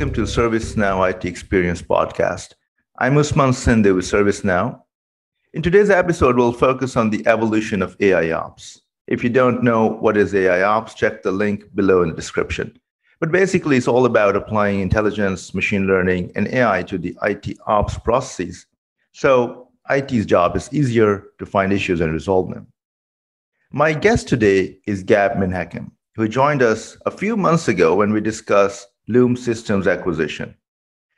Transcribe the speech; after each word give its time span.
welcome 0.00 0.14
to 0.14 0.22
the 0.22 0.26
ServiceNow 0.26 1.10
IT 1.10 1.26
Experience 1.26 1.82
Podcast. 1.82 2.54
I'm 3.00 3.18
Usman 3.18 3.52
Sindhu 3.52 3.96
with 3.96 4.06
ServiceNow. 4.06 4.80
In 5.52 5.60
today's 5.60 5.90
episode, 5.90 6.36
we'll 6.36 6.54
focus 6.54 6.96
on 6.96 7.10
the 7.10 7.22
evolution 7.26 7.82
of 7.82 7.98
AI 8.00 8.30
ops. 8.30 8.80
If 9.08 9.22
you 9.22 9.28
don't 9.28 9.62
know 9.62 9.84
what 9.84 10.16
is 10.16 10.34
AI 10.34 10.62
ops, 10.62 10.94
check 10.94 11.22
the 11.22 11.30
link 11.30 11.64
below 11.74 12.02
in 12.02 12.08
the 12.08 12.14
description. 12.14 12.80
But 13.20 13.30
basically, 13.30 13.76
it's 13.76 13.86
all 13.88 14.06
about 14.06 14.36
applying 14.36 14.80
intelligence, 14.80 15.52
machine 15.52 15.86
learning, 15.86 16.32
and 16.34 16.48
AI 16.48 16.82
to 16.84 16.96
the 16.96 17.14
IT 17.22 17.58
ops 17.66 17.98
processes. 17.98 18.64
So 19.12 19.68
IT's 19.90 20.24
job 20.24 20.56
is 20.56 20.72
easier 20.72 21.24
to 21.38 21.44
find 21.44 21.74
issues 21.74 22.00
and 22.00 22.10
resolve 22.10 22.48
them. 22.48 22.68
My 23.70 23.92
guest 23.92 24.28
today 24.28 24.78
is 24.86 25.02
Gab 25.02 25.32
Menachem, 25.32 25.90
who 26.16 26.26
joined 26.26 26.62
us 26.62 26.96
a 27.04 27.10
few 27.10 27.36
months 27.36 27.68
ago 27.68 27.94
when 27.94 28.14
we 28.14 28.22
discussed 28.22 28.86
Loom 29.10 29.36
Systems 29.36 29.88
acquisition. 29.88 30.54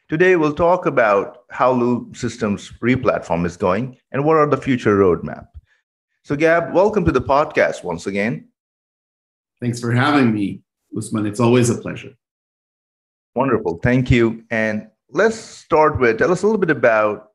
Today, 0.09 0.37
we'll 0.37 0.55
talk 0.55 0.87
about 0.87 1.45
how 1.51 1.73
Loom 1.73 2.15
Systems 2.15 2.73
replatform 2.83 3.45
is 3.45 3.59
going 3.59 3.99
and 4.13 4.25
what 4.25 4.39
are 4.39 4.49
the 4.49 4.57
future 4.57 4.97
roadmap. 4.97 5.47
So, 6.25 6.35
Gab, 6.35 6.73
welcome 6.73 7.05
to 7.05 7.13
the 7.13 7.21
podcast 7.21 7.85
once 7.85 8.07
again. 8.07 8.49
Thanks 9.61 9.79
for 9.79 9.93
having 9.93 10.33
me, 10.33 10.63
Usman. 10.97 11.27
It's 11.27 11.39
always 11.39 11.69
a 11.69 11.77
pleasure. 11.77 12.15
Wonderful. 13.35 13.79
Thank 13.83 14.11
you. 14.11 14.43
And 14.51 14.89
let's 15.11 15.37
start 15.37 16.01
with 16.01 16.17
tell 16.17 16.33
us 16.33 16.43
a 16.43 16.47
little 16.47 16.61
bit 16.61 16.71
about 16.71 17.29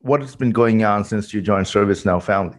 what 0.00 0.22
has 0.22 0.34
been 0.34 0.50
going 0.50 0.82
on 0.82 1.04
since 1.04 1.34
you 1.34 1.42
joined 1.42 1.66
ServiceNow 1.66 2.22
family. 2.22 2.56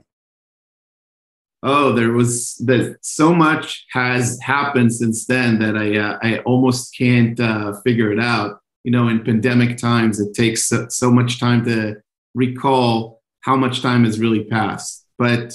Oh, 1.63 1.93
there 1.93 2.11
was 2.11 2.55
that 2.65 2.97
so 3.01 3.33
much 3.33 3.85
has 3.91 4.39
happened 4.41 4.93
since 4.93 5.25
then 5.25 5.59
that 5.59 5.75
I 5.75 5.97
uh, 5.97 6.19
I 6.21 6.39
almost 6.39 6.95
can't 6.95 7.39
uh, 7.39 7.73
figure 7.81 8.11
it 8.11 8.19
out. 8.19 8.59
You 8.83 8.91
know, 8.91 9.07
in 9.07 9.23
pandemic 9.23 9.77
times, 9.77 10.19
it 10.19 10.35
takes 10.35 10.67
so, 10.67 10.85
so, 10.89 11.09
much 11.09 11.39
time 11.39 11.65
to 11.65 11.95
recall 12.35 13.23
how 13.41 13.55
much 13.55 13.81
time 13.81 14.03
has 14.03 14.19
really 14.19 14.43
passed. 14.43 15.07
But 15.17 15.53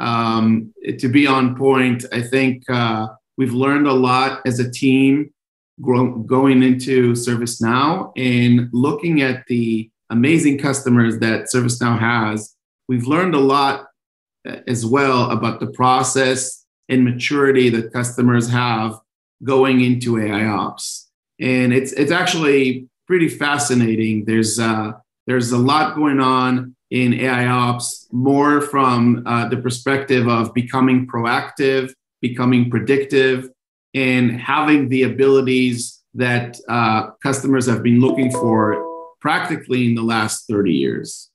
um, 0.00 0.74
to 0.98 1.08
be 1.08 1.26
on 1.28 1.54
point, 1.54 2.04
I 2.12 2.22
think 2.22 2.68
uh, 2.68 3.08
we've 3.36 3.52
learned 3.52 3.86
a 3.86 3.92
lot 3.92 4.40
as 4.44 4.58
a 4.58 4.68
team 4.68 5.32
going 5.80 6.62
into 6.62 7.12
ServiceNow 7.12 8.12
and 8.16 8.68
looking 8.72 9.22
at 9.22 9.44
the 9.46 9.90
amazing 10.10 10.58
customers 10.58 11.18
that 11.18 11.46
ServiceNow 11.52 11.98
has. 11.98 12.54
We've 12.88 13.06
learned 13.06 13.34
a 13.34 13.40
lot 13.40 13.86
as 14.44 14.84
well 14.84 15.30
about 15.30 15.60
the 15.60 15.66
process 15.68 16.64
and 16.88 17.04
maturity 17.04 17.70
that 17.70 17.92
customers 17.92 18.48
have 18.50 18.98
going 19.42 19.80
into 19.80 20.18
AI 20.18 20.46
ops. 20.46 21.10
And 21.40 21.72
it's 21.72 21.92
it's 21.92 22.12
actually 22.12 22.88
pretty 23.06 23.28
fascinating. 23.28 24.24
There's 24.24 24.58
uh, 24.58 24.92
there's 25.26 25.52
a 25.52 25.58
lot 25.58 25.94
going 25.94 26.20
on 26.20 26.76
in 26.90 27.14
AI 27.14 27.46
ops, 27.46 28.06
more 28.12 28.60
from 28.60 29.24
uh, 29.26 29.48
the 29.48 29.56
perspective 29.56 30.28
of 30.28 30.54
becoming 30.54 31.06
proactive, 31.06 31.92
becoming 32.20 32.70
predictive, 32.70 33.50
and 33.94 34.40
having 34.40 34.88
the 34.88 35.02
abilities 35.04 36.02
that 36.14 36.58
uh, 36.68 37.10
customers 37.22 37.66
have 37.66 37.82
been 37.82 38.00
looking 38.00 38.30
for 38.30 39.16
practically 39.20 39.86
in 39.86 39.94
the 39.94 40.02
last 40.02 40.46
30 40.46 40.72
years. 40.72 41.30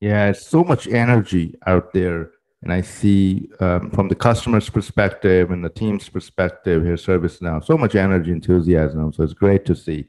Yeah, 0.00 0.28
it's 0.30 0.46
so 0.46 0.64
much 0.64 0.88
energy 0.88 1.54
out 1.66 1.92
there. 1.92 2.30
And 2.62 2.72
I 2.72 2.82
see 2.82 3.48
um, 3.60 3.90
from 3.90 4.08
the 4.08 4.14
customer's 4.14 4.68
perspective 4.68 5.50
and 5.50 5.64
the 5.64 5.70
team's 5.70 6.08
perspective 6.08 6.84
here, 6.84 6.96
ServiceNow, 6.96 7.64
so 7.64 7.78
much 7.78 7.94
energy, 7.94 8.32
enthusiasm. 8.32 9.12
So 9.12 9.22
it's 9.22 9.32
great 9.32 9.64
to 9.66 9.74
see. 9.74 10.08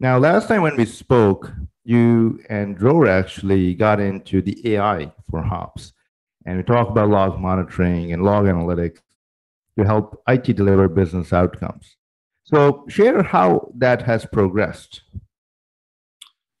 Now, 0.00 0.18
last 0.18 0.48
time 0.48 0.62
when 0.62 0.76
we 0.76 0.86
spoke, 0.86 1.52
you 1.84 2.40
and 2.48 2.76
Dror 2.76 3.06
actually 3.06 3.74
got 3.74 4.00
into 4.00 4.40
the 4.40 4.74
AI 4.74 5.12
for 5.30 5.44
ops. 5.44 5.92
And 6.46 6.56
we 6.56 6.62
talked 6.62 6.90
about 6.90 7.10
log 7.10 7.38
monitoring 7.38 8.12
and 8.12 8.24
log 8.24 8.46
analytics 8.46 9.00
to 9.78 9.84
help 9.84 10.22
IT 10.28 10.44
deliver 10.56 10.88
business 10.88 11.32
outcomes. 11.32 11.96
So, 12.44 12.84
share 12.88 13.22
how 13.22 13.70
that 13.76 14.02
has 14.02 14.26
progressed. 14.26 15.02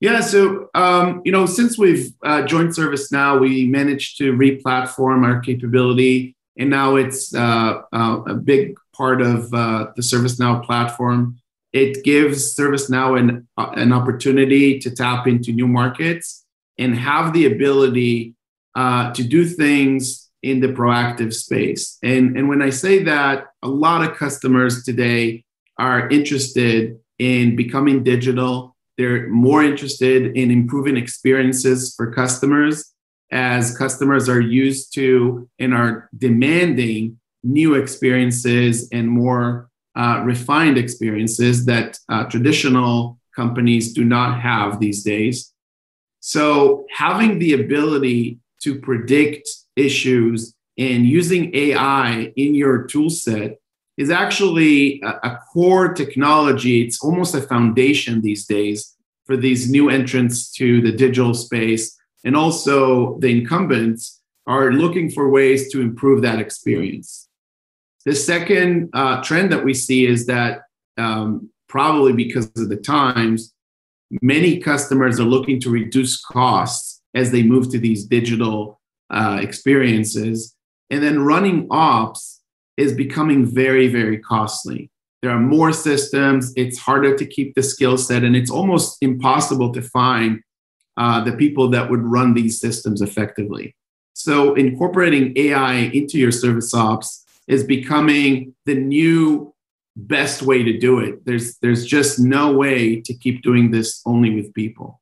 Yeah, 0.00 0.20
so 0.20 0.68
um, 0.74 1.22
you 1.24 1.32
know, 1.32 1.46
since 1.46 1.78
we've 1.78 2.12
uh, 2.24 2.42
joined 2.42 2.70
ServiceNow, 2.70 3.40
we 3.40 3.66
managed 3.66 4.18
to 4.18 4.32
re-platform 4.32 5.24
our 5.24 5.40
capability, 5.40 6.36
and 6.58 6.68
now 6.68 6.96
it's 6.96 7.34
uh, 7.34 7.82
uh, 7.92 8.20
a 8.26 8.34
big 8.34 8.74
part 8.94 9.22
of 9.22 9.52
uh, 9.54 9.86
the 9.96 10.02
ServiceNow 10.02 10.64
platform. 10.64 11.38
It 11.72 12.04
gives 12.04 12.54
ServiceNow 12.56 13.18
an 13.18 13.48
uh, 13.56 13.70
an 13.76 13.92
opportunity 13.92 14.78
to 14.80 14.90
tap 14.90 15.26
into 15.26 15.52
new 15.52 15.68
markets 15.68 16.44
and 16.76 16.96
have 16.96 17.32
the 17.32 17.46
ability 17.46 18.34
uh, 18.74 19.12
to 19.12 19.22
do 19.22 19.44
things 19.44 20.28
in 20.42 20.60
the 20.60 20.68
proactive 20.68 21.32
space. 21.32 21.98
And 22.02 22.36
and 22.36 22.48
when 22.48 22.62
I 22.62 22.70
say 22.70 23.02
that, 23.04 23.46
a 23.62 23.68
lot 23.68 24.08
of 24.08 24.16
customers 24.16 24.84
today 24.84 25.44
are 25.78 26.08
interested 26.08 26.98
in 27.18 27.56
becoming 27.56 28.02
digital 28.04 28.73
they're 28.96 29.28
more 29.28 29.62
interested 29.62 30.36
in 30.36 30.50
improving 30.50 30.96
experiences 30.96 31.94
for 31.96 32.12
customers 32.12 32.92
as 33.30 33.76
customers 33.76 34.28
are 34.28 34.40
used 34.40 34.94
to 34.94 35.48
and 35.58 35.74
are 35.74 36.08
demanding 36.16 37.18
new 37.42 37.74
experiences 37.74 38.88
and 38.92 39.08
more 39.08 39.68
uh, 39.96 40.22
refined 40.24 40.78
experiences 40.78 41.66
that 41.66 41.98
uh, 42.08 42.24
traditional 42.24 43.18
companies 43.34 43.92
do 43.92 44.04
not 44.04 44.40
have 44.40 44.80
these 44.80 45.02
days. 45.02 45.52
So, 46.20 46.86
having 46.90 47.38
the 47.38 47.52
ability 47.52 48.38
to 48.62 48.80
predict 48.80 49.48
issues 49.76 50.54
and 50.78 51.04
using 51.04 51.54
AI 51.54 52.32
in 52.36 52.54
your 52.54 52.84
tool 52.84 53.10
set 53.10 53.58
is 53.96 54.10
actually 54.10 55.00
a, 55.02 55.28
a 55.28 55.38
core 55.52 55.92
technology. 55.92 56.82
It's 56.82 57.02
almost 57.02 57.34
a 57.34 57.42
foundation 57.42 58.22
these 58.22 58.46
days 58.46 58.96
for 59.24 59.36
these 59.36 59.70
new 59.70 59.88
entrants 59.88 60.50
to 60.52 60.80
the 60.82 60.92
digital 60.92 61.34
space. 61.34 61.96
And 62.24 62.36
also, 62.36 63.18
the 63.20 63.30
incumbents 63.30 64.20
are 64.46 64.72
looking 64.72 65.10
for 65.10 65.30
ways 65.30 65.70
to 65.72 65.80
improve 65.80 66.22
that 66.22 66.38
experience. 66.38 67.28
The 68.04 68.14
second 68.14 68.90
uh, 68.92 69.22
trend 69.22 69.50
that 69.52 69.64
we 69.64 69.72
see 69.72 70.06
is 70.06 70.26
that 70.26 70.62
um, 70.98 71.50
probably 71.68 72.12
because 72.12 72.46
of 72.56 72.68
the 72.68 72.76
times, 72.76 73.54
many 74.22 74.58
customers 74.58 75.18
are 75.18 75.24
looking 75.24 75.60
to 75.60 75.70
reduce 75.70 76.20
costs 76.20 77.00
as 77.14 77.30
they 77.30 77.42
move 77.42 77.70
to 77.70 77.78
these 77.78 78.04
digital 78.04 78.80
uh, 79.10 79.38
experiences. 79.40 80.54
And 80.90 81.02
then 81.02 81.20
running 81.20 81.66
ops 81.70 82.33
is 82.76 82.92
becoming 82.92 83.46
very, 83.46 83.88
very 83.88 84.18
costly. 84.18 84.90
There 85.22 85.30
are 85.30 85.40
more 85.40 85.72
systems, 85.72 86.52
it's 86.56 86.78
harder 86.78 87.16
to 87.16 87.24
keep 87.24 87.54
the 87.54 87.62
skill 87.62 87.96
set, 87.96 88.24
and 88.24 88.36
it's 88.36 88.50
almost 88.50 88.98
impossible 89.00 89.72
to 89.72 89.80
find 89.80 90.40
uh, 90.96 91.24
the 91.24 91.32
people 91.32 91.68
that 91.70 91.90
would 91.90 92.02
run 92.02 92.34
these 92.34 92.60
systems 92.60 93.00
effectively. 93.00 93.74
So, 94.12 94.54
incorporating 94.54 95.32
AI 95.36 95.74
into 95.74 96.18
your 96.18 96.30
service 96.30 96.72
ops 96.74 97.24
is 97.48 97.64
becoming 97.64 98.54
the 98.64 98.74
new 98.74 99.54
best 99.96 100.42
way 100.42 100.62
to 100.62 100.78
do 100.78 100.98
it. 101.00 101.24
There's, 101.24 101.56
there's 101.58 101.86
just 101.86 102.18
no 102.18 102.52
way 102.52 103.00
to 103.00 103.14
keep 103.14 103.42
doing 103.42 103.70
this 103.70 104.02
only 104.06 104.34
with 104.34 104.52
people. 104.54 105.00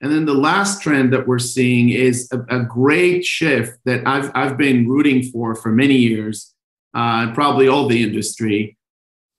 And 0.00 0.12
then 0.12 0.24
the 0.24 0.34
last 0.34 0.82
trend 0.82 1.12
that 1.12 1.26
we're 1.26 1.38
seeing 1.38 1.90
is 1.90 2.28
a, 2.32 2.40
a 2.56 2.64
great 2.64 3.24
shift 3.24 3.78
that 3.84 4.06
I've, 4.06 4.30
I've 4.34 4.56
been 4.56 4.88
rooting 4.88 5.22
for 5.22 5.54
for 5.54 5.70
many 5.70 5.96
years 5.96 6.52
uh, 6.94 7.32
probably 7.32 7.68
all 7.68 7.88
the 7.88 8.02
industry, 8.02 8.76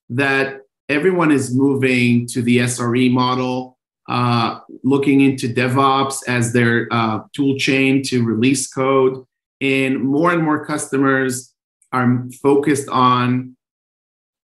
that 0.10 0.62
everyone 0.90 1.32
is 1.32 1.56
moving 1.56 2.28
to 2.28 2.42
the 2.42 2.60
SRE 2.60 3.12
model, 3.12 3.78
uh, 4.10 4.60
looking 4.84 5.22
into 5.22 5.48
DevOps 5.48 6.28
as 6.28 6.54
their 6.54 6.88
uh, 6.92 7.20
tool 7.36 7.58
chain 7.58 8.04
to 8.04 8.24
release 8.24 8.68
code. 8.68 9.26
And 9.62 10.02
more 10.02 10.32
and 10.32 10.44
more 10.44 10.66
customers 10.66 11.54
are 11.92 12.26
focused 12.42 12.90
on 12.90 13.56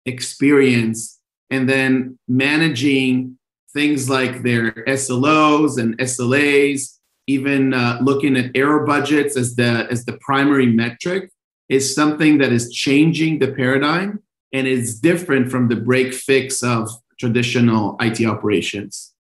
experience 0.04 1.18
and 1.50 1.68
then 1.68 2.18
managing 2.28 3.38
things 3.72 4.10
like 4.10 4.42
their 4.42 4.72
SLOs 4.86 5.78
and 5.78 5.96
SLAs, 5.98 6.98
even 7.26 7.72
uh, 7.72 7.98
looking 8.02 8.36
at 8.36 8.50
error 8.54 8.84
budgets 8.84 9.36
as 9.36 9.56
the 9.56 9.86
as 9.90 10.04
the 10.04 10.18
primary 10.18 10.66
metric 10.66 11.30
is 11.68 11.94
something 11.94 12.38
that 12.38 12.52
is 12.52 12.72
changing 12.72 13.38
the 13.38 13.52
paradigm 13.52 14.22
and 14.52 14.66
is 14.66 15.00
different 15.00 15.50
from 15.50 15.68
the 15.68 15.76
break 15.76 16.14
fix 16.14 16.62
of 16.62 16.88
traditional 17.18 17.96
IT 18.00 18.24
operations. 18.24 19.12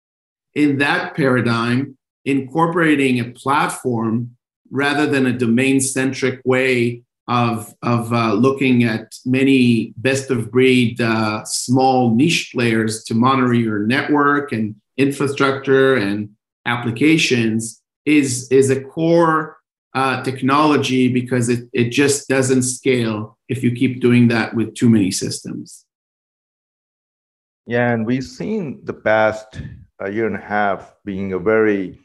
In 0.54 0.78
that 0.78 1.16
paradigm, 1.16 1.96
incorporating 2.24 3.20
a 3.20 3.30
platform 3.30 4.36
rather 4.70 5.06
than 5.06 5.26
a 5.26 5.32
domain 5.32 5.80
centric 5.80 6.40
way 6.44 7.02
of, 7.26 7.74
of 7.82 8.12
uh, 8.12 8.34
looking 8.34 8.84
at 8.84 9.14
many 9.24 9.94
best 9.96 10.30
of 10.30 10.50
breed 10.50 11.00
uh, 11.00 11.44
small 11.44 12.14
niche 12.14 12.50
players 12.52 13.02
to 13.04 13.14
monitor 13.14 13.54
your 13.54 13.80
network 13.80 14.52
and 14.52 14.74
infrastructure 14.96 15.96
and 15.96 16.30
applications 16.66 17.82
is, 18.04 18.48
is 18.50 18.70
a 18.70 18.80
core 18.80 19.56
uh, 19.94 20.22
technology 20.22 21.08
because 21.08 21.48
it, 21.48 21.68
it 21.72 21.90
just 21.90 22.28
doesn't 22.28 22.62
scale 22.62 23.38
if 23.48 23.62
you 23.62 23.72
keep 23.72 24.00
doing 24.00 24.28
that 24.28 24.54
with 24.54 24.74
too 24.74 24.88
many 24.88 25.10
systems. 25.10 25.84
Yeah, 27.66 27.92
and 27.92 28.04
we've 28.04 28.24
seen 28.24 28.84
the 28.84 28.92
past 28.92 29.62
a 30.00 30.10
year 30.10 30.26
and 30.26 30.36
a 30.36 30.40
half 30.40 30.94
being 31.04 31.32
a 31.32 31.38
very 31.38 31.98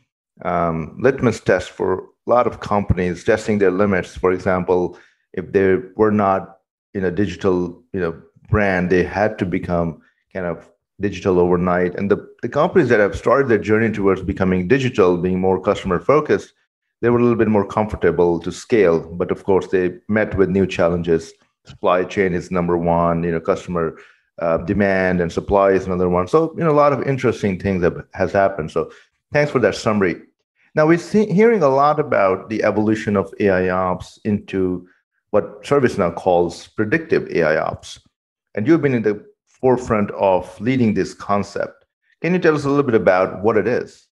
um, 0.46 0.98
litmus 1.02 1.42
test 1.42 1.72
for 1.72 2.00
a 2.00 2.30
lot 2.30 2.48
of 2.48 2.60
companies 2.60 3.24
testing 3.24 3.58
their 3.58 3.72
limits. 3.72 4.16
For 4.16 4.32
example, 4.32 4.98
if 5.34 5.52
they 5.52 5.78
were 5.96 6.12
not 6.12 6.60
in 6.94 7.04
a 7.04 7.12
digital, 7.12 7.84
you 7.92 8.00
know, 8.00 8.22
brand, 8.50 8.90
they 8.90 9.04
had 9.04 9.38
to 9.40 9.46
become 9.46 10.02
kind 10.34 10.46
of 10.46 10.70
digital 11.02 11.40
overnight. 11.40 11.96
And 11.96 12.10
the, 12.10 12.28
the 12.42 12.50
companies 12.50 12.90
that 12.90 13.00
have 13.00 13.16
started 13.16 13.48
their 13.48 13.58
journey 13.58 13.92
towards 13.92 14.22
becoming 14.22 14.68
digital, 14.68 15.18
being 15.18 15.40
more 15.40 15.62
customer 15.62 16.00
focused, 16.00 16.54
they 17.02 17.10
were 17.10 17.20
a 17.20 17.22
little 17.22 17.38
bit 17.38 17.48
more 17.48 17.66
comfortable 17.66 18.40
to 18.40 18.52
scale. 18.52 19.00
But 19.00 19.32
of 19.32 19.44
course, 19.44 19.68
they 19.68 19.94
met 20.08 20.36
with 20.36 20.50
new 20.50 20.68
challenges. 20.68 21.34
Supply 21.66 22.04
chain 22.04 22.34
is 22.34 22.52
number 22.52 22.78
one. 22.78 23.24
You 23.24 23.32
know, 23.32 23.40
customer 23.40 23.98
uh, 24.40 24.58
demand 24.58 25.22
and 25.22 25.32
supply 25.32 25.72
is 25.72 25.86
another 25.86 26.10
one. 26.10 26.28
So 26.28 26.54
you 26.58 26.64
know, 26.64 26.72
a 26.72 26.82
lot 26.84 26.94
of 26.94 27.04
interesting 27.04 27.60
things 27.60 27.82
that 27.82 27.94
has 28.14 28.32
happened. 28.32 28.72
So 28.72 28.92
thanks 29.34 29.52
for 29.52 29.60
that 29.60 29.76
summary. 29.76 30.22
Now 30.76 30.88
we're 30.88 30.98
see, 30.98 31.26
hearing 31.32 31.64
a 31.64 31.70
lot 31.70 32.00
about 32.00 32.50
the 32.50 32.64
evolution 32.64 33.18
of 33.18 33.34
AI 33.40 33.70
ops 33.70 34.20
into 34.24 34.88
what 35.32 35.64
ServiceNow 35.64 36.16
calls 36.16 36.68
predictive 36.68 37.30
AI 37.30 37.58
ops, 37.58 38.00
and 38.56 38.68
you've 38.68 38.82
been 38.82 38.96
in 38.96 39.04
the 39.04 39.24
forefront 39.48 40.12
of 40.12 40.60
leading 40.62 40.94
this 40.94 41.14
concept. 41.14 41.86
Can 42.22 42.34
you 42.34 42.40
tell 42.40 42.56
us 42.56 42.66
a 42.66 42.70
little 42.70 42.84
bit 42.84 42.96
about 42.96 43.44
what 43.44 43.58
it 43.58 43.68
is? 43.68 44.08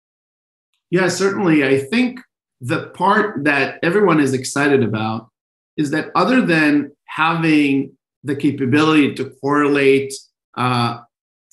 Yeah, 0.91 1.09
certainly. 1.09 1.65
I 1.65 1.79
think 1.79 2.21
the 2.61 2.89
part 2.89 3.45
that 3.45 3.79
everyone 3.83 4.21
is 4.21 4.33
excited 4.33 4.83
about 4.83 5.29
is 5.77 5.91
that 5.91 6.11
other 6.15 6.41
than 6.41 6.93
having 7.07 7.93
the 8.25 8.37
capability 8.37 9.15
to 9.15 9.31
correlate 9.41 10.13
uh, 10.57 10.99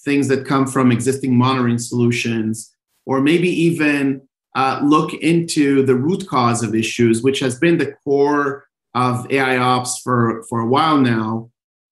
things 0.03 0.27
that 0.27 0.45
come 0.45 0.65
from 0.65 0.91
existing 0.91 1.37
monitoring 1.37 1.77
solutions, 1.77 2.73
or 3.05 3.21
maybe 3.21 3.49
even 3.49 4.21
uh, 4.55 4.79
look 4.83 5.13
into 5.13 5.83
the 5.85 5.95
root 5.95 6.27
cause 6.27 6.63
of 6.63 6.75
issues, 6.75 7.21
which 7.21 7.39
has 7.39 7.57
been 7.59 7.77
the 7.77 7.93
core 8.03 8.65
of 8.93 9.29
AI 9.31 9.57
ops 9.57 9.99
for, 9.99 10.43
for 10.49 10.59
a 10.59 10.67
while 10.67 10.97
now. 10.97 11.49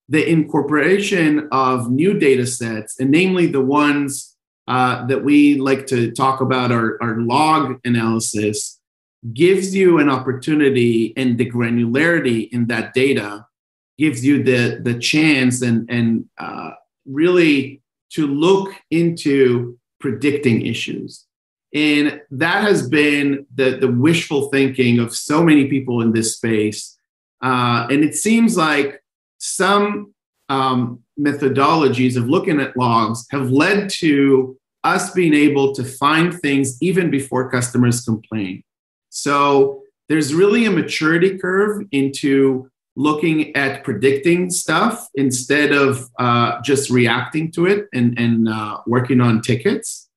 The 0.09 0.27
incorporation 0.29 1.47
of 1.51 1.89
new 1.89 2.17
data 2.17 2.45
sets, 2.45 2.99
and 2.99 3.11
namely 3.11 3.47
the 3.47 3.61
ones 3.61 4.35
uh, 4.67 5.05
that 5.07 5.23
we 5.23 5.59
like 5.59 5.87
to 5.87 6.11
talk 6.11 6.41
about, 6.41 6.71
our, 6.71 7.01
our 7.01 7.17
log 7.21 7.79
analysis, 7.85 8.80
gives 9.33 9.75
you 9.75 9.99
an 9.99 10.09
opportunity 10.09 11.13
and 11.15 11.37
the 11.37 11.49
granularity 11.49 12.49
in 12.51 12.67
that 12.67 12.93
data 12.93 13.45
gives 13.97 14.25
you 14.25 14.43
the 14.43 14.79
the 14.81 14.97
chance 14.97 15.61
and 15.61 15.89
and 15.89 16.25
uh, 16.39 16.71
really 17.05 17.81
to 18.11 18.27
look 18.27 18.73
into 18.89 19.77
predicting 19.99 20.65
issues. 20.65 21.25
And 21.73 22.21
that 22.31 22.63
has 22.63 22.89
been 22.89 23.45
the 23.53 23.77
the 23.77 23.91
wishful 23.91 24.49
thinking 24.49 24.99
of 24.99 25.15
so 25.15 25.43
many 25.43 25.67
people 25.67 26.01
in 26.01 26.11
this 26.13 26.35
space. 26.35 26.97
Uh, 27.43 27.87
and 27.89 28.03
it 28.03 28.15
seems 28.15 28.57
like 28.57 29.01
some 29.37 30.13
um, 30.49 30.99
methodologies 31.19 32.17
of 32.17 32.27
looking 32.27 32.59
at 32.59 32.75
logs 32.75 33.25
have 33.31 33.49
led 33.49 33.89
to 33.89 34.57
us 34.83 35.11
being 35.11 35.33
able 35.33 35.73
to 35.73 35.83
find 35.83 36.39
things 36.39 36.77
even 36.81 37.09
before 37.09 37.49
customers 37.49 38.01
complain 38.01 38.63
so 39.11 39.83
there's 40.09 40.33
really 40.33 40.65
a 40.65 40.71
maturity 40.71 41.37
curve 41.37 41.85
into 41.91 42.69
looking 42.95 43.55
at 43.55 43.83
predicting 43.83 44.49
stuff 44.49 45.07
instead 45.15 45.71
of 45.71 46.09
uh, 46.19 46.61
just 46.61 46.89
reacting 46.89 47.51
to 47.51 47.65
it 47.65 47.87
and, 47.93 48.17
and 48.17 48.49
uh, 48.49 48.77
working 48.87 49.21
on 49.21 49.41
tickets. 49.41 50.09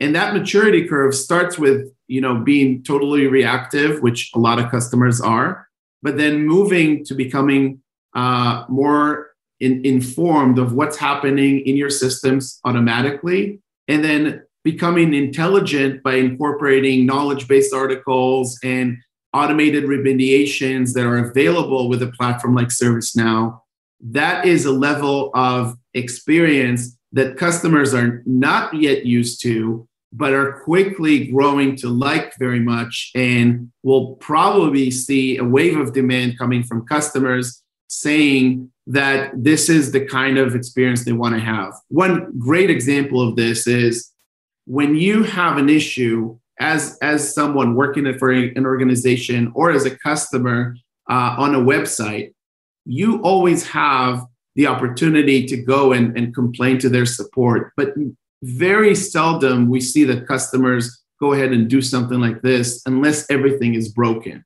And 0.00 0.14
that 0.14 0.34
maturity 0.34 0.86
curve 0.86 1.14
starts 1.14 1.58
with 1.58 1.92
you 2.06 2.20
know 2.20 2.36
being 2.36 2.82
totally 2.84 3.26
reactive, 3.26 4.00
which 4.02 4.30
a 4.34 4.38
lot 4.38 4.58
of 4.60 4.70
customers 4.70 5.20
are, 5.20 5.68
but 6.02 6.16
then 6.16 6.46
moving 6.46 7.04
to 7.04 7.14
becoming 7.14 7.82
uh, 8.14 8.64
more 8.68 9.30
in, 9.58 9.84
informed 9.84 10.58
of 10.58 10.72
what's 10.72 10.96
happening 10.96 11.60
in 11.60 11.76
your 11.76 11.90
systems 11.90 12.60
automatically, 12.64 13.60
and 13.88 14.04
then 14.04 14.42
becoming 14.64 15.14
intelligent 15.14 16.02
by 16.02 16.14
incorporating 16.14 17.06
knowledge-based 17.06 17.72
articles 17.72 18.58
and 18.62 18.96
automated 19.34 19.84
remediations 19.84 20.92
that 20.94 21.06
are 21.06 21.30
available 21.30 21.88
with 21.88 22.02
a 22.02 22.12
platform 22.12 22.54
like 22.54 22.68
ServiceNow, 22.68 23.60
that 24.00 24.46
is 24.46 24.64
a 24.64 24.72
level 24.72 25.30
of 25.34 25.76
experience 25.94 26.96
that 27.12 27.36
customers 27.36 27.94
are 27.94 28.22
not 28.26 28.74
yet 28.74 29.06
used 29.06 29.42
to, 29.42 29.88
but 30.12 30.32
are 30.32 30.60
quickly 30.60 31.26
growing 31.26 31.76
to 31.76 31.88
like 31.88 32.34
very 32.38 32.60
much. 32.60 33.10
And 33.14 33.70
will 33.82 34.16
probably 34.16 34.90
see 34.90 35.36
a 35.36 35.44
wave 35.44 35.76
of 35.76 35.92
demand 35.92 36.38
coming 36.38 36.62
from 36.62 36.86
customers 36.86 37.62
saying 37.88 38.70
that 38.86 39.32
this 39.34 39.68
is 39.68 39.92
the 39.92 40.04
kind 40.04 40.38
of 40.38 40.54
experience 40.54 41.04
they 41.04 41.12
want 41.12 41.34
to 41.34 41.40
have. 41.40 41.74
One 41.88 42.32
great 42.38 42.70
example 42.70 43.26
of 43.26 43.36
this 43.36 43.66
is 43.66 44.12
when 44.68 44.94
you 44.94 45.22
have 45.22 45.56
an 45.56 45.70
issue 45.70 46.38
as 46.60 46.98
as 47.00 47.34
someone 47.34 47.74
working 47.74 48.06
for 48.18 48.30
an 48.30 48.66
organization 48.66 49.50
or 49.54 49.70
as 49.70 49.86
a 49.86 49.96
customer 49.96 50.76
uh, 51.08 51.34
on 51.38 51.54
a 51.54 51.58
website, 51.58 52.34
you 52.84 53.22
always 53.22 53.66
have 53.68 54.26
the 54.56 54.66
opportunity 54.66 55.46
to 55.46 55.56
go 55.56 55.92
and, 55.92 56.16
and 56.18 56.34
complain 56.34 56.78
to 56.80 56.90
their 56.90 57.06
support. 57.06 57.72
But 57.78 57.94
very 58.42 58.94
seldom 58.94 59.70
we 59.70 59.80
see 59.80 60.04
that 60.04 60.28
customers 60.28 61.02
go 61.18 61.32
ahead 61.32 61.52
and 61.52 61.68
do 61.68 61.80
something 61.80 62.20
like 62.20 62.42
this 62.42 62.82
unless 62.84 63.28
everything 63.30 63.74
is 63.74 63.88
broken. 63.88 64.44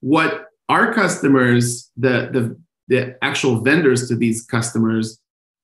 What 0.00 0.46
our 0.68 0.92
customers, 0.92 1.90
the, 1.96 2.28
the, 2.32 2.60
the 2.88 3.16
actual 3.22 3.60
vendors 3.60 4.08
to 4.08 4.16
these 4.16 4.44
customers, 4.44 5.20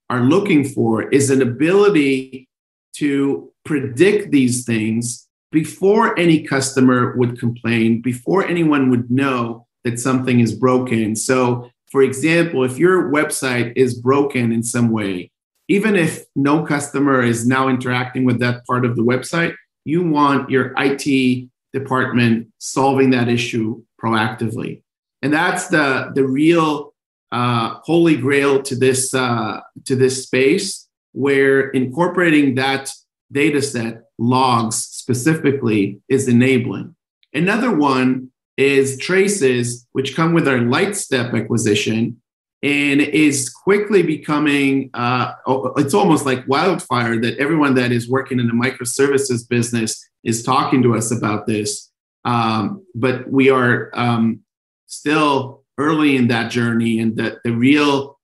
are 0.08 0.20
looking 0.20 0.62
for 0.62 1.02
is 1.10 1.30
an 1.30 1.42
ability 1.42 2.48
to 2.96 3.52
predict 3.64 4.30
these 4.30 4.64
things 4.64 5.28
before 5.50 6.18
any 6.18 6.42
customer 6.42 7.14
would 7.16 7.38
complain, 7.38 8.00
before 8.00 8.44
anyone 8.46 8.90
would 8.90 9.10
know 9.10 9.66
that 9.84 10.00
something 10.00 10.40
is 10.40 10.54
broken. 10.54 11.14
So, 11.14 11.70
for 11.90 12.02
example, 12.02 12.64
if 12.64 12.78
your 12.78 13.12
website 13.12 13.74
is 13.76 13.94
broken 13.94 14.50
in 14.50 14.62
some 14.62 14.90
way, 14.90 15.30
even 15.68 15.94
if 15.94 16.24
no 16.34 16.64
customer 16.64 17.22
is 17.22 17.46
now 17.46 17.68
interacting 17.68 18.24
with 18.24 18.40
that 18.40 18.64
part 18.66 18.84
of 18.84 18.96
the 18.96 19.02
website, 19.02 19.54
you 19.84 20.02
want 20.02 20.50
your 20.50 20.74
IT 20.78 21.48
department 21.72 22.48
solving 22.58 23.10
that 23.10 23.28
issue 23.28 23.82
proactively. 24.02 24.82
And 25.20 25.32
that's 25.32 25.68
the, 25.68 26.12
the 26.14 26.26
real 26.26 26.94
uh, 27.30 27.76
holy 27.84 28.16
grail 28.16 28.62
to 28.62 28.74
this, 28.74 29.14
uh, 29.14 29.60
to 29.84 29.96
this 29.96 30.24
space 30.24 30.88
where 31.12 31.70
incorporating 31.70 32.54
that 32.56 32.92
data 33.30 33.62
set, 33.62 34.04
logs 34.18 34.76
specifically, 34.76 36.00
is 36.08 36.28
enabling. 36.28 36.94
Another 37.32 37.74
one 37.74 38.30
is 38.56 38.98
traces, 38.98 39.86
which 39.92 40.14
come 40.14 40.34
with 40.34 40.46
our 40.46 40.58
Lightstep 40.58 41.34
acquisition 41.34 42.20
and 42.62 43.00
is 43.00 43.48
quickly 43.48 44.02
becoming, 44.02 44.90
uh, 44.94 45.32
it's 45.76 45.94
almost 45.94 46.24
like 46.24 46.46
wildfire 46.46 47.20
that 47.20 47.38
everyone 47.38 47.74
that 47.74 47.90
is 47.90 48.08
working 48.08 48.38
in 48.38 48.46
the 48.46 48.52
microservices 48.52 49.48
business 49.48 50.08
is 50.22 50.44
talking 50.44 50.82
to 50.82 50.94
us 50.94 51.10
about 51.10 51.46
this. 51.46 51.90
Um, 52.24 52.86
but 52.94 53.28
we 53.28 53.50
are 53.50 53.90
um, 53.94 54.40
still 54.86 55.64
early 55.78 56.16
in 56.16 56.28
that 56.28 56.52
journey, 56.52 57.00
and 57.00 57.16
that 57.16 57.38
the 57.42 57.50
real 57.50 58.20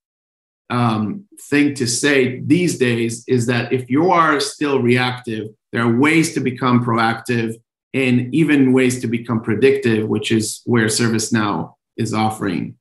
um, 0.71 1.25
thing 1.41 1.75
to 1.75 1.87
say 1.87 2.41
these 2.41 2.79
days 2.79 3.25
is 3.27 3.47
that 3.47 3.73
if 3.73 3.89
you 3.89 4.11
are 4.11 4.41
still 4.41 4.83
reactive, 4.83 5.49
there 5.73 5.83
are 5.83 5.99
ways 5.99 6.35
to 6.35 6.41
become 6.41 6.85
proactive 6.85 7.55
and 7.95 8.33
even 8.35 8.73
ways 8.73 9.01
to 9.01 9.07
become 9.07 9.41
predictive, 9.41 10.09
which 10.09 10.31
is 10.31 10.61
where 10.67 10.87
ServiceNow 10.87 11.75
is 11.97 12.13
offering. 12.13 12.77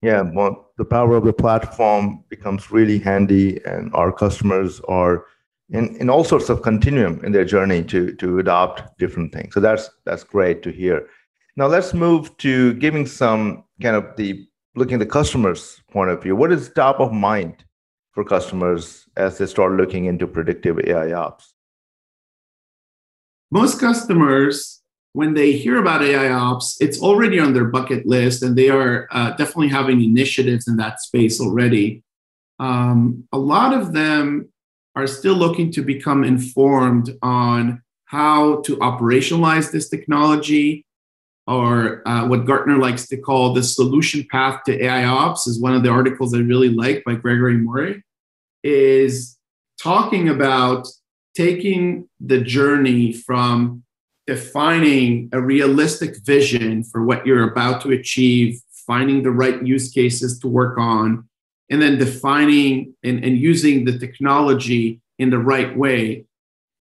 Yeah, 0.00 0.22
well, 0.22 0.72
the 0.78 0.84
power 0.84 1.16
of 1.16 1.24
the 1.24 1.32
platform 1.32 2.24
becomes 2.28 2.72
really 2.72 2.98
handy, 2.98 3.64
and 3.64 3.92
our 3.94 4.12
customers 4.12 4.80
are 4.88 5.26
in, 5.70 5.96
in 5.96 6.10
all 6.10 6.24
sorts 6.24 6.50
of 6.50 6.62
continuum 6.62 7.24
in 7.24 7.32
their 7.32 7.44
journey 7.44 7.84
to 7.84 8.12
to 8.16 8.38
adopt 8.40 8.98
different 8.98 9.32
things. 9.32 9.54
So 9.54 9.60
that's 9.60 9.90
that's 10.04 10.24
great 10.24 10.62
to 10.64 10.72
hear. 10.72 11.08
Now 11.56 11.66
let's 11.66 11.94
move 11.94 12.36
to 12.38 12.74
giving 12.74 13.06
some 13.06 13.64
kind 13.80 13.94
of 13.94 14.16
the 14.16 14.46
looking 14.74 14.94
at 14.94 15.00
the 15.00 15.06
customer's 15.06 15.80
point 15.90 16.10
of 16.10 16.22
view. 16.22 16.34
What 16.34 16.52
is 16.52 16.70
top 16.70 17.00
of 17.00 17.12
mind 17.12 17.64
for 18.12 18.24
customers 18.24 19.06
as 19.16 19.38
they 19.38 19.46
start 19.46 19.72
looking 19.72 20.06
into 20.06 20.26
predictive 20.26 20.78
AI 20.80 21.12
ops? 21.12 21.54
Most 23.50 23.78
customers, 23.78 24.80
when 25.12 25.34
they 25.34 25.52
hear 25.52 25.76
about 25.76 26.02
AI 26.02 26.30
ops, 26.30 26.78
it's 26.80 27.00
already 27.02 27.38
on 27.38 27.52
their 27.52 27.66
bucket 27.66 28.06
list, 28.06 28.42
and 28.42 28.56
they 28.56 28.70
are 28.70 29.08
uh, 29.10 29.30
definitely 29.32 29.68
having 29.68 30.02
initiatives 30.02 30.66
in 30.66 30.76
that 30.78 31.00
space 31.00 31.40
already. 31.40 32.02
Um, 32.58 33.28
a 33.32 33.38
lot 33.38 33.74
of 33.74 33.92
them 33.92 34.48
are 34.94 35.06
still 35.06 35.34
looking 35.34 35.70
to 35.72 35.82
become 35.82 36.24
informed 36.24 37.10
on 37.22 37.82
how 38.06 38.60
to 38.62 38.76
operationalize 38.76 39.70
this 39.70 39.88
technology, 39.88 40.86
or 41.46 42.06
uh, 42.06 42.26
what 42.26 42.46
Gartner 42.46 42.78
likes 42.78 43.06
to 43.08 43.16
call 43.16 43.52
the 43.52 43.62
solution 43.62 44.26
path 44.30 44.62
to 44.64 44.84
AI 44.84 45.04
ops, 45.04 45.46
is 45.46 45.60
one 45.60 45.74
of 45.74 45.82
the 45.82 45.90
articles 45.90 46.34
I 46.34 46.38
really 46.38 46.68
like 46.68 47.02
by 47.04 47.14
Gregory 47.14 47.56
Murray, 47.56 48.02
is 48.62 49.36
talking 49.80 50.28
about 50.28 50.86
taking 51.36 52.08
the 52.20 52.40
journey 52.40 53.12
from 53.12 53.82
defining 54.26 55.28
a 55.32 55.40
realistic 55.40 56.16
vision 56.24 56.84
for 56.84 57.04
what 57.04 57.26
you're 57.26 57.50
about 57.50 57.80
to 57.82 57.90
achieve, 57.90 58.60
finding 58.86 59.22
the 59.22 59.30
right 59.30 59.66
use 59.66 59.90
cases 59.90 60.38
to 60.38 60.48
work 60.48 60.78
on, 60.78 61.28
and 61.70 61.82
then 61.82 61.98
defining 61.98 62.94
and, 63.02 63.24
and 63.24 63.36
using 63.36 63.84
the 63.84 63.98
technology 63.98 65.00
in 65.18 65.30
the 65.30 65.38
right 65.38 65.76
way. 65.76 66.24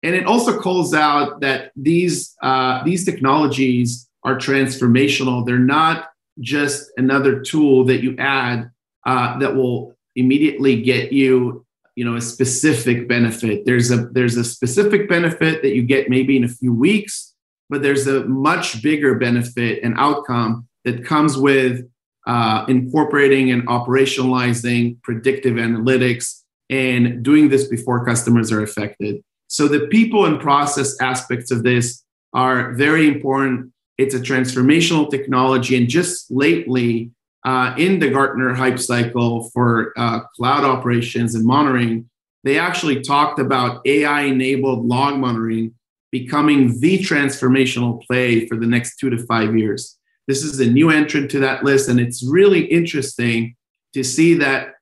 And 0.03 0.15
it 0.15 0.25
also 0.25 0.59
calls 0.59 0.93
out 0.93 1.41
that 1.41 1.71
these, 1.75 2.35
uh, 2.41 2.83
these 2.83 3.05
technologies 3.05 4.07
are 4.23 4.35
transformational. 4.35 5.45
They're 5.45 5.59
not 5.59 6.09
just 6.39 6.91
another 6.97 7.41
tool 7.41 7.85
that 7.85 8.01
you 8.01 8.15
add 8.17 8.71
uh, 9.05 9.39
that 9.39 9.55
will 9.55 9.95
immediately 10.15 10.81
get 10.81 11.11
you 11.11 11.65
you 11.95 12.05
know 12.05 12.15
a 12.15 12.21
specific 12.21 13.07
benefit 13.07 13.65
there's 13.65 13.91
a 13.91 14.07
there's 14.07 14.37
a 14.37 14.43
specific 14.43 15.07
benefit 15.09 15.61
that 15.61 15.73
you 15.75 15.83
get 15.83 16.09
maybe 16.09 16.35
in 16.35 16.43
a 16.43 16.49
few 16.49 16.73
weeks 16.73 17.33
but 17.69 17.81
there's 17.81 18.07
a 18.07 18.25
much 18.25 18.81
bigger 18.81 19.15
benefit 19.15 19.81
and 19.83 19.93
outcome 19.97 20.67
that 20.83 21.05
comes 21.05 21.37
with 21.37 21.87
uh, 22.27 22.65
incorporating 22.67 23.51
and 23.51 23.65
operationalizing 23.67 25.01
predictive 25.01 25.55
analytics 25.55 26.41
and 26.69 27.23
doing 27.23 27.49
this 27.49 27.67
before 27.67 28.05
customers 28.05 28.51
are 28.51 28.63
affected 28.63 29.21
so 29.47 29.67
the 29.67 29.87
people 29.87 30.25
and 30.25 30.39
process 30.39 30.99
aspects 31.01 31.51
of 31.51 31.63
this 31.63 32.03
are 32.33 32.73
very 32.73 33.07
important 33.07 33.71
it's 33.97 34.15
a 34.15 34.19
transformational 34.19 35.09
technology. 35.09 35.77
And 35.77 35.87
just 35.87 36.31
lately, 36.31 37.11
uh, 37.43 37.73
in 37.77 37.99
the 37.99 38.09
Gartner 38.09 38.53
hype 38.53 38.79
cycle 38.79 39.49
for 39.49 39.93
uh, 39.97 40.21
cloud 40.35 40.63
operations 40.63 41.35
and 41.35 41.45
monitoring, 41.45 42.09
they 42.43 42.57
actually 42.57 43.01
talked 43.01 43.39
about 43.39 43.81
AI 43.85 44.21
enabled 44.21 44.85
log 44.85 45.17
monitoring 45.17 45.73
becoming 46.11 46.79
the 46.79 46.99
transformational 46.99 48.05
play 48.05 48.45
for 48.47 48.57
the 48.57 48.67
next 48.67 48.97
two 48.97 49.09
to 49.09 49.17
five 49.25 49.55
years. 49.55 49.97
This 50.27 50.43
is 50.43 50.59
a 50.59 50.69
new 50.69 50.89
entrant 50.89 51.31
to 51.31 51.39
that 51.39 51.63
list. 51.63 51.89
And 51.89 51.99
it's 51.99 52.23
really 52.23 52.65
interesting 52.65 53.55
to 53.93 54.03
see 54.03 54.33
that 54.35 54.75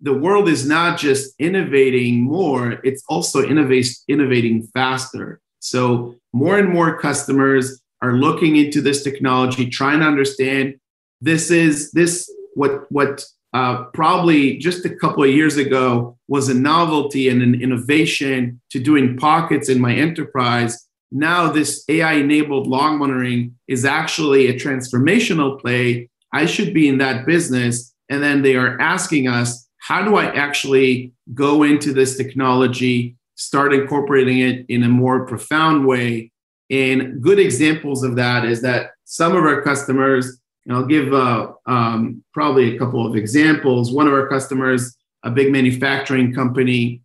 the 0.00 0.12
world 0.12 0.48
is 0.48 0.66
not 0.66 0.98
just 0.98 1.34
innovating 1.38 2.20
more, 2.20 2.72
it's 2.84 3.02
also 3.08 3.42
innovate, 3.42 3.88
innovating 4.08 4.62
faster. 4.74 5.40
So, 5.60 6.16
more 6.34 6.58
and 6.58 6.68
more 6.68 6.98
customers 6.98 7.80
are 8.04 8.12
looking 8.12 8.56
into 8.56 8.80
this 8.82 9.02
technology, 9.02 9.68
trying 9.68 10.00
to 10.00 10.06
understand 10.06 10.74
this 11.20 11.50
is 11.50 11.90
this 11.92 12.30
what 12.54 12.90
what 12.92 13.24
uh, 13.54 13.84
probably 13.94 14.58
just 14.58 14.84
a 14.84 14.94
couple 14.94 15.22
of 15.22 15.30
years 15.30 15.56
ago 15.56 16.18
was 16.28 16.48
a 16.48 16.54
novelty 16.54 17.28
and 17.28 17.40
an 17.40 17.60
innovation 17.60 18.60
to 18.70 18.80
doing 18.80 19.16
POCs 19.16 19.70
in 19.70 19.80
my 19.80 19.94
enterprise. 19.94 20.86
Now 21.12 21.50
this 21.50 21.84
AI 21.88 22.14
enabled 22.14 22.66
log 22.66 22.98
monitoring 22.98 23.56
is 23.68 23.84
actually 23.84 24.48
a 24.48 24.58
transformational 24.58 25.60
play. 25.60 26.10
I 26.32 26.46
should 26.46 26.74
be 26.74 26.88
in 26.88 26.98
that 26.98 27.26
business. 27.26 27.94
And 28.10 28.22
then 28.22 28.42
they 28.42 28.56
are 28.56 28.78
asking 28.80 29.28
us, 29.28 29.66
how 29.78 30.04
do 30.04 30.16
I 30.16 30.26
actually 30.34 31.12
go 31.32 31.62
into 31.62 31.92
this 31.92 32.16
technology, 32.16 33.16
start 33.36 33.72
incorporating 33.72 34.38
it 34.40 34.66
in 34.68 34.82
a 34.82 34.88
more 34.88 35.26
profound 35.26 35.86
way 35.86 36.32
and 36.70 37.20
good 37.22 37.38
examples 37.38 38.02
of 38.02 38.16
that 38.16 38.44
is 38.44 38.62
that 38.62 38.92
some 39.04 39.36
of 39.36 39.44
our 39.44 39.62
customers, 39.62 40.38
and 40.66 40.76
I'll 40.76 40.86
give 40.86 41.12
uh, 41.12 41.52
um, 41.66 42.24
probably 42.32 42.74
a 42.74 42.78
couple 42.78 43.06
of 43.06 43.16
examples. 43.16 43.92
One 43.92 44.06
of 44.06 44.14
our 44.14 44.28
customers, 44.28 44.96
a 45.22 45.30
big 45.30 45.52
manufacturing 45.52 46.32
company, 46.32 47.02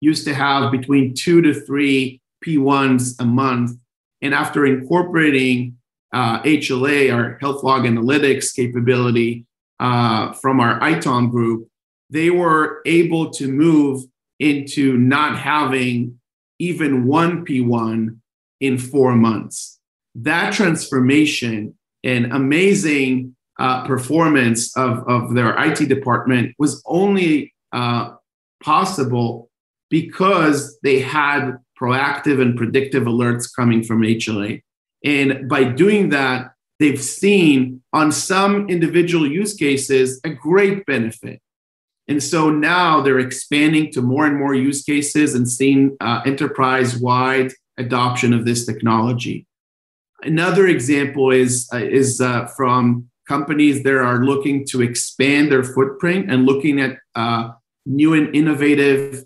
used 0.00 0.24
to 0.26 0.34
have 0.34 0.72
between 0.72 1.14
two 1.14 1.42
to 1.42 1.54
three 1.54 2.20
P1s 2.44 3.20
a 3.20 3.24
month. 3.24 3.78
And 4.20 4.34
after 4.34 4.66
incorporating 4.66 5.76
uh, 6.12 6.42
HLA, 6.42 7.14
our 7.14 7.38
health 7.40 7.62
log 7.62 7.84
analytics 7.84 8.54
capability 8.54 9.46
uh, 9.78 10.32
from 10.32 10.60
our 10.60 10.80
ITOM 10.80 11.30
group, 11.30 11.68
they 12.10 12.30
were 12.30 12.82
able 12.84 13.30
to 13.30 13.48
move 13.48 14.04
into 14.38 14.96
not 14.96 15.38
having 15.38 16.18
even 16.58 17.06
one 17.06 17.44
P1 17.44 18.18
in 18.62 18.78
four 18.78 19.14
months. 19.14 19.80
That 20.14 20.52
transformation 20.52 21.76
and 22.04 22.32
amazing 22.32 23.36
uh, 23.58 23.84
performance 23.86 24.74
of, 24.76 25.06
of 25.08 25.34
their 25.34 25.52
IT 25.62 25.88
department 25.88 26.54
was 26.58 26.82
only 26.86 27.52
uh, 27.72 28.14
possible 28.62 29.50
because 29.90 30.78
they 30.82 31.00
had 31.00 31.58
proactive 31.78 32.40
and 32.40 32.56
predictive 32.56 33.04
alerts 33.04 33.48
coming 33.54 33.82
from 33.82 34.00
HLA. 34.02 34.62
And 35.04 35.48
by 35.48 35.64
doing 35.64 36.10
that, 36.10 36.52
they've 36.78 37.02
seen 37.02 37.82
on 37.92 38.12
some 38.12 38.68
individual 38.68 39.26
use 39.26 39.54
cases 39.54 40.20
a 40.24 40.30
great 40.30 40.86
benefit. 40.86 41.40
And 42.08 42.22
so 42.22 42.50
now 42.50 43.00
they're 43.00 43.18
expanding 43.18 43.92
to 43.92 44.02
more 44.02 44.26
and 44.26 44.38
more 44.38 44.54
use 44.54 44.82
cases 44.82 45.34
and 45.34 45.48
seeing 45.48 45.96
uh, 46.00 46.22
enterprise 46.24 46.96
wide 46.96 47.52
adoption 47.78 48.32
of 48.32 48.44
this 48.44 48.66
technology. 48.66 49.46
Another 50.22 50.66
example 50.66 51.30
is, 51.30 51.68
uh, 51.72 51.78
is 51.78 52.20
uh, 52.20 52.46
from 52.56 53.10
companies 53.26 53.82
that 53.82 53.94
are 53.94 54.24
looking 54.24 54.64
to 54.66 54.82
expand 54.82 55.50
their 55.50 55.64
footprint 55.64 56.30
and 56.30 56.44
looking 56.44 56.80
at 56.80 56.98
uh, 57.14 57.50
new 57.86 58.14
and 58.14 58.34
innovative 58.34 59.24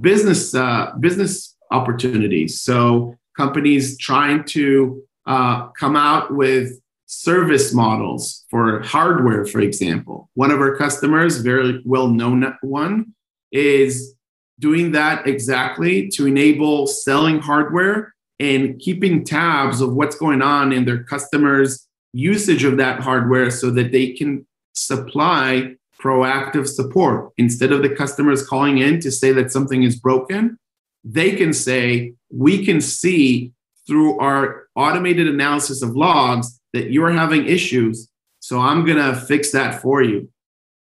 business, 0.00 0.54
uh, 0.54 0.92
business 1.00 1.56
opportunities. 1.70 2.60
So 2.60 3.14
companies 3.36 3.98
trying 3.98 4.44
to 4.44 5.02
uh, 5.26 5.68
come 5.68 5.96
out 5.96 6.34
with 6.34 6.80
service 7.06 7.72
models 7.72 8.44
for 8.50 8.82
hardware, 8.82 9.44
for 9.44 9.60
example. 9.60 10.30
One 10.34 10.50
of 10.50 10.60
our 10.60 10.76
customers, 10.76 11.38
very 11.38 11.82
well 11.84 12.08
known 12.08 12.56
one, 12.60 13.14
is 13.50 14.14
doing 14.58 14.92
that 14.92 15.26
exactly 15.26 16.08
to 16.08 16.26
enable 16.26 16.86
selling 16.86 17.38
hardware 17.38 18.14
and 18.40 18.78
keeping 18.78 19.24
tabs 19.24 19.80
of 19.80 19.94
what's 19.94 20.16
going 20.16 20.42
on 20.42 20.72
in 20.72 20.84
their 20.84 21.02
customers' 21.04 21.86
usage 22.12 22.64
of 22.64 22.76
that 22.76 23.00
hardware 23.00 23.50
so 23.50 23.70
that 23.70 23.92
they 23.92 24.12
can 24.12 24.46
supply 24.74 25.74
proactive 26.00 26.66
support. 26.68 27.32
Instead 27.38 27.72
of 27.72 27.82
the 27.82 27.90
customers 27.90 28.46
calling 28.46 28.78
in 28.78 29.00
to 29.00 29.10
say 29.10 29.32
that 29.32 29.50
something 29.50 29.82
is 29.82 29.98
broken, 29.98 30.58
they 31.04 31.32
can 31.32 31.52
say, 31.52 32.14
We 32.30 32.64
can 32.64 32.80
see 32.80 33.52
through 33.86 34.18
our 34.20 34.68
automated 34.76 35.26
analysis 35.26 35.82
of 35.82 35.96
logs 35.96 36.60
that 36.72 36.90
you're 36.90 37.10
having 37.10 37.46
issues. 37.46 38.08
So 38.40 38.60
I'm 38.60 38.84
going 38.84 38.98
to 38.98 39.18
fix 39.18 39.50
that 39.52 39.80
for 39.82 40.02
you. 40.02 40.30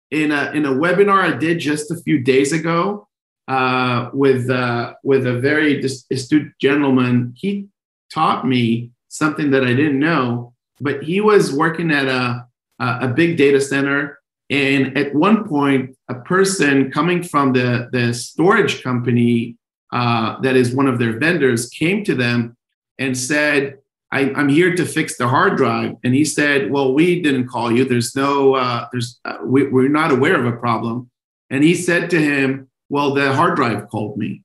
In 0.10 0.32
a, 0.32 0.51
in 0.51 0.65
a 0.65 0.72
webinar 0.72 1.22
I 1.22 1.38
did 1.38 1.60
just 1.60 1.92
a 1.92 1.98
few 1.98 2.20
days 2.20 2.53
ago, 2.53 3.08
uh, 3.47 4.09
with 4.13 4.50
uh, 4.50 4.93
with 5.03 5.27
a 5.27 5.39
very 5.39 5.83
astute 6.12 6.51
gentleman. 6.59 7.33
He 7.35 7.67
taught 8.12 8.47
me 8.47 8.91
something 9.09 9.51
that 9.51 9.63
I 9.63 9.73
didn't 9.73 10.00
know, 10.00 10.53
but 10.79 11.03
he 11.03 11.21
was 11.21 11.53
working 11.53 11.91
at 11.91 12.07
a 12.07 12.47
a 12.79 13.07
big 13.07 13.38
data 13.38 13.62
center, 13.62 14.19
and 14.50 14.97
at 14.97 15.15
one 15.15 15.47
point, 15.47 15.95
a 16.09 16.15
person 16.15 16.91
coming 16.91 17.23
from 17.23 17.53
the 17.53 17.89
the 17.91 18.13
storage 18.13 18.83
company 18.83 19.57
uh, 19.91 20.39
that 20.41 20.55
is 20.55 20.73
one 20.73 20.88
of 20.88 21.00
their 21.00 21.19
vendors 21.19 21.69
came 21.69 22.03
to 22.05 22.15
them 22.15 22.57
and 23.00 23.17
said. 23.17 23.77
I, 24.12 24.29
am 24.39 24.47
here 24.47 24.75
to 24.75 24.85
fix 24.85 25.17
the 25.17 25.27
hard 25.27 25.57
drive. 25.57 25.95
And 26.03 26.13
he 26.13 26.23
said, 26.23 26.69
well, 26.69 26.93
we 26.93 27.19
didn't 27.23 27.47
call 27.47 27.71
you. 27.71 27.83
There's 27.83 28.15
no, 28.15 28.53
uh, 28.53 28.88
there's, 28.91 29.19
uh, 29.25 29.38
we, 29.43 29.67
we're 29.67 29.89
not 29.89 30.12
aware 30.12 30.39
of 30.39 30.45
a 30.45 30.55
problem. 30.55 31.09
And 31.50 31.63
he 31.63 31.73
said 31.73 32.12
to 32.12 32.21
him, 32.21 32.69
well, 32.93 33.15
the 33.15 33.33
hard 33.33 33.55
drive 33.55 33.89
called 33.89 34.17
me. 34.17 34.43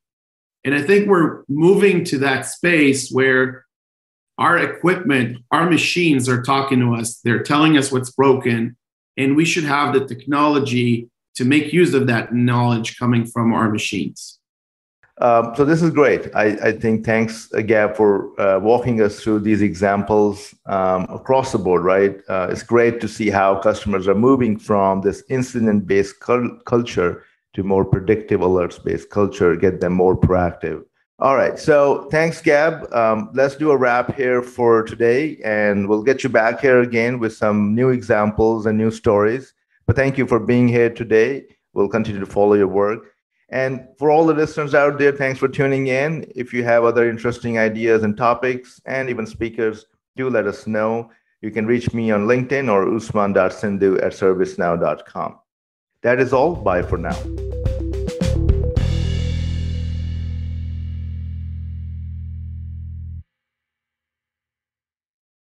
And 0.64 0.74
I 0.74 0.80
think 0.80 1.06
we're 1.06 1.42
moving 1.50 2.02
to 2.04 2.16
that 2.20 2.46
space 2.46 3.10
where 3.10 3.66
our 4.38 4.56
equipment, 4.56 5.44
our 5.50 5.68
machines 5.68 6.30
are 6.30 6.40
talking 6.40 6.80
to 6.80 6.94
us. 6.94 7.20
They're 7.22 7.42
telling 7.42 7.76
us 7.76 7.92
what's 7.92 8.10
broken, 8.10 8.74
and 9.18 9.36
we 9.36 9.44
should 9.44 9.64
have 9.64 9.92
the 9.92 10.06
technology 10.06 11.10
to 11.34 11.44
make 11.44 11.74
use 11.74 11.92
of 11.92 12.06
that 12.06 12.32
knowledge 12.32 12.98
coming 12.98 13.26
from 13.26 13.52
our 13.52 13.68
machines. 13.70 14.40
Um, 15.20 15.52
so 15.54 15.66
this 15.66 15.82
is 15.82 15.90
great. 15.90 16.34
I, 16.34 16.46
I 16.68 16.72
think 16.72 17.04
thanks, 17.04 17.52
uh, 17.52 17.60
Gab, 17.60 17.96
for 17.96 18.40
uh, 18.40 18.58
walking 18.60 19.02
us 19.02 19.20
through 19.20 19.40
these 19.40 19.60
examples 19.60 20.54
um, 20.64 21.06
across 21.10 21.52
the 21.52 21.58
board. 21.58 21.84
Right, 21.84 22.16
uh, 22.30 22.48
it's 22.50 22.62
great 22.62 22.98
to 23.02 23.08
see 23.08 23.28
how 23.28 23.58
customers 23.58 24.08
are 24.08 24.14
moving 24.14 24.58
from 24.58 25.02
this 25.02 25.22
incident-based 25.28 26.18
cul- 26.20 26.58
culture 26.64 27.24
to 27.58 27.64
more 27.64 27.84
predictive 27.84 28.40
alerts-based 28.40 29.10
culture, 29.10 29.56
get 29.56 29.80
them 29.80 29.92
more 29.92 30.16
proactive. 30.16 30.84
All 31.18 31.34
right. 31.34 31.58
So 31.58 32.08
thanks, 32.08 32.40
Gab. 32.40 32.86
Um, 32.94 33.30
let's 33.34 33.56
do 33.56 33.72
a 33.72 33.76
wrap 33.76 34.14
here 34.14 34.42
for 34.42 34.84
today, 34.84 35.40
and 35.44 35.88
we'll 35.88 36.04
get 36.04 36.22
you 36.22 36.30
back 36.30 36.60
here 36.60 36.82
again 36.82 37.18
with 37.18 37.34
some 37.34 37.74
new 37.74 37.88
examples 37.88 38.66
and 38.66 38.78
new 38.78 38.92
stories. 38.92 39.54
But 39.88 39.96
thank 39.96 40.16
you 40.16 40.24
for 40.28 40.38
being 40.38 40.68
here 40.68 40.88
today. 40.88 41.46
We'll 41.72 41.88
continue 41.88 42.20
to 42.20 42.26
follow 42.26 42.54
your 42.54 42.68
work. 42.68 43.12
And 43.48 43.88
for 43.98 44.08
all 44.12 44.24
the 44.24 44.34
listeners 44.34 44.72
out 44.72 44.96
there, 45.00 45.10
thanks 45.10 45.40
for 45.40 45.48
tuning 45.48 45.88
in. 45.88 46.30
If 46.36 46.52
you 46.52 46.62
have 46.62 46.84
other 46.84 47.10
interesting 47.10 47.58
ideas 47.58 48.04
and 48.04 48.16
topics 48.16 48.80
and 48.86 49.10
even 49.10 49.26
speakers, 49.26 49.86
do 50.14 50.30
let 50.30 50.46
us 50.46 50.68
know. 50.68 51.10
You 51.40 51.50
can 51.50 51.66
reach 51.66 51.92
me 51.92 52.12
on 52.12 52.28
LinkedIn 52.28 52.70
or 52.70 52.94
usman.sindhu 52.94 53.98
at 53.98 54.12
servicenow.com. 54.12 55.38
That 56.02 56.20
is 56.20 56.32
all. 56.32 56.54
Bye 56.54 56.82
for 56.82 56.96
now. 56.96 57.16